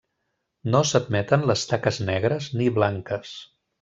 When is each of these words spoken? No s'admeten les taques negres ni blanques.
No 0.75 0.79
s'admeten 0.91 1.45
les 1.51 1.67
taques 1.73 2.01
negres 2.09 2.49
ni 2.63 2.71
blanques. 2.79 3.37